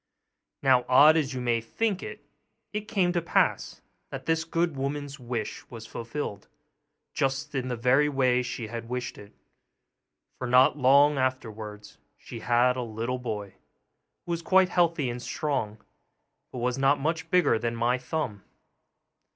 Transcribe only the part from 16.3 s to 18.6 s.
but was not much bigger than my thumb.